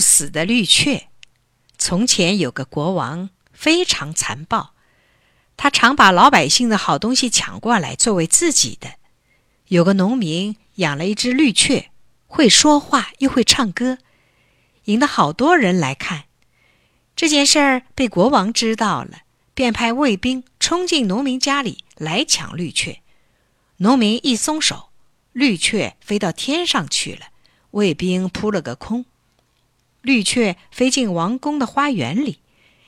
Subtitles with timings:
[0.00, 1.08] 不死的绿雀。
[1.76, 4.72] 从前有个国王，非常残暴，
[5.58, 8.92] 他常把老百姓的好东西抢过来作为自己的。
[9.66, 11.90] 有个农民养了一只绿雀，
[12.26, 13.98] 会说话又会唱歌，
[14.84, 16.24] 引得好多人来看。
[17.14, 19.18] 这件事儿被国王知道了，
[19.52, 23.02] 便派卫兵冲进农民家里来抢绿雀。
[23.76, 24.88] 农民一松手，
[25.34, 27.26] 绿雀飞到天上去了。
[27.72, 29.04] 卫兵扑了个空，
[30.02, 32.40] 绿雀飞进王宫的花园里，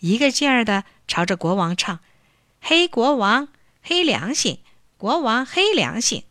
[0.00, 2.00] 一个劲儿的朝着国王唱
[2.60, 3.48] ：“黑国王，
[3.82, 4.60] 黑良心！
[4.96, 6.24] 国王黑良心！”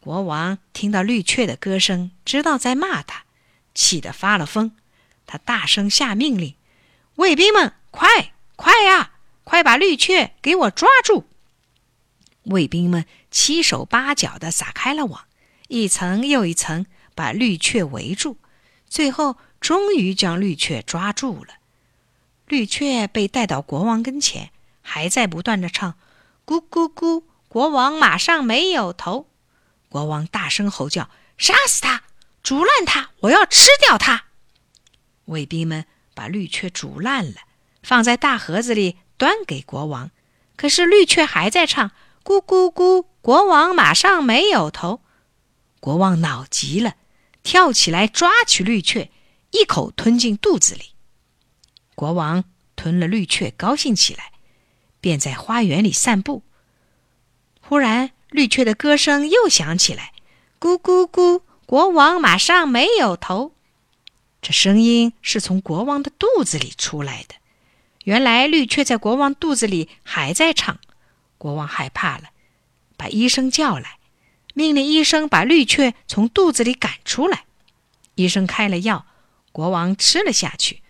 [0.00, 3.24] 国王听到绿雀的歌声，知道在骂他，
[3.74, 4.72] 气得发了疯。
[5.26, 6.54] 他大声下命令
[7.16, 9.12] ：“卫兵们，快快呀，
[9.44, 11.28] 快把绿雀给我抓住！”
[12.44, 15.24] 卫兵们七手八脚的撒开了网，
[15.68, 16.86] 一层又一层。
[17.14, 18.36] 把绿雀围住，
[18.88, 21.54] 最后终于将绿雀抓住了。
[22.46, 24.50] 绿雀被带到国王跟前，
[24.80, 25.94] 还在不断的唱
[26.46, 29.28] ：“咕咕咕！”国王马上没有头。
[29.88, 32.02] 国王大声吼叫：“杀死他！
[32.42, 33.10] 煮烂他！
[33.20, 34.24] 我要吃掉他！”
[35.26, 35.84] 卫兵们
[36.14, 37.40] 把绿雀煮烂了，
[37.82, 40.10] 放在大盒子里端给国王。
[40.56, 41.90] 可是绿雀还在唱
[42.24, 45.00] ：“咕咕咕！”国王马上没有头。
[45.80, 46.94] 国王恼极了。
[47.44, 49.10] 跳起来抓起绿雀，
[49.50, 50.92] 一口吞进肚子里。
[51.94, 52.44] 国王
[52.76, 54.32] 吞了绿雀，高兴起来，
[55.00, 56.42] 便在花园里散步。
[57.60, 60.12] 忽然，绿雀的歌声又响起来
[60.60, 63.52] ：“咕咕咕！”国王马上没有头。
[64.40, 67.34] 这声音是从国王的肚子里出来的。
[68.04, 70.78] 原来，绿雀在国王肚子里还在唱。
[71.36, 72.30] 国王害怕了，
[72.96, 73.98] 把医生叫来。
[74.54, 77.44] 命令医生把绿雀从肚子里赶出来。
[78.14, 79.06] 医生开了药，
[79.52, 80.82] 国王吃了下去。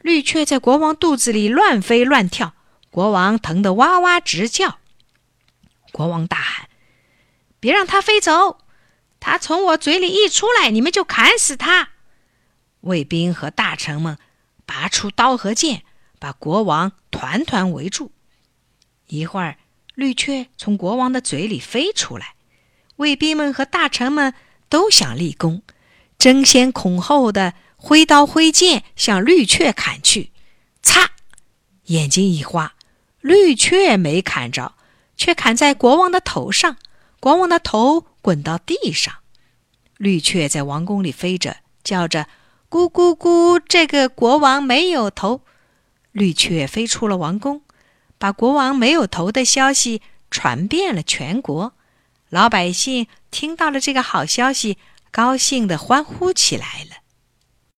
[0.00, 2.54] 绿雀在国王肚子里乱飞乱跳，
[2.90, 4.78] 国王疼得哇哇直叫。
[5.90, 6.68] 国王大喊
[7.58, 8.58] ：“别让它飞走！
[9.18, 11.90] 它从我嘴里一出来，你们就砍死它！”
[12.82, 14.18] 卫兵和大臣们
[14.64, 15.82] 拔出刀和剑，
[16.20, 18.12] 把国王团团围住。
[19.08, 19.56] 一会儿，
[19.94, 22.34] 绿雀从国王的嘴里飞出来。
[22.96, 24.34] 卫兵们和大臣们
[24.68, 25.62] 都想立功，
[26.18, 30.32] 争先恐后的挥刀挥剑向绿雀砍去。
[30.82, 31.12] 擦！
[31.86, 32.74] 眼睛一花，
[33.20, 34.74] 绿雀没砍着，
[35.16, 36.76] 却砍在国王的头上。
[37.20, 39.14] 国王的头滚到地上。
[39.96, 42.28] 绿雀在王宫里飞着，叫着
[42.68, 43.60] “咕咕咕”。
[43.66, 45.42] 这个国王没有头。
[46.12, 47.62] 绿雀飞出了王宫，
[48.18, 51.74] 把国王没有头的消息传遍了全国。
[52.28, 54.78] 老百姓听到了这个好消息，
[55.10, 56.96] 高兴地欢呼起来了。